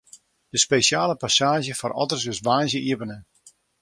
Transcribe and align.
De 0.53 0.57
spesjale 0.65 1.15
passaazje 1.23 1.73
foar 1.79 1.95
otters 2.03 2.25
is 2.33 2.39
woansdei 2.45 2.85
iepene. 2.89 3.17